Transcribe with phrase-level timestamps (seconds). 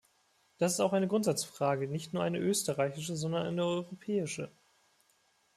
[0.57, 4.49] Das ist auch eine Grundsatzfrage, nicht nur eine österreichische, sondern eine europäische.